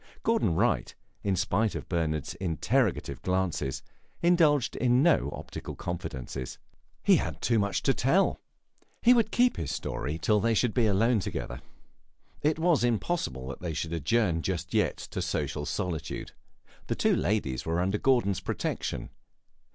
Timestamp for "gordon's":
17.99-18.39